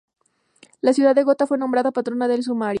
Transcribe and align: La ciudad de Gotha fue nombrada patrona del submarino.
La 0.81 0.93
ciudad 0.93 1.13
de 1.13 1.21
Gotha 1.21 1.45
fue 1.45 1.59
nombrada 1.59 1.91
patrona 1.91 2.27
del 2.27 2.41
submarino. 2.41 2.69